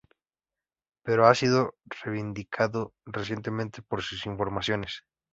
Pero 1.03 1.27
ha 1.27 1.35
sido 1.35 1.75
reivindicado 2.01 2.95
recientemente 3.05 3.83
por 3.83 4.01
sus 4.01 4.25
informaciones. 4.25 5.03